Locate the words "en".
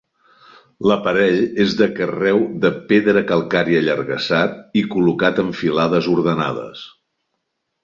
5.47-5.55